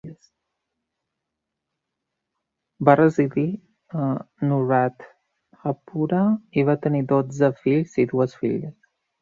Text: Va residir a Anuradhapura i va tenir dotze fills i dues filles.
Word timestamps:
Va 2.89 2.95
residir 2.99 3.43
a 4.05 4.07
Anuradhapura 4.07 6.23
i 6.59 6.65
va 6.71 6.79
tenir 6.87 7.03
dotze 7.17 7.53
fills 7.65 7.97
i 8.07 8.09
dues 8.15 8.35
filles. 8.43 8.75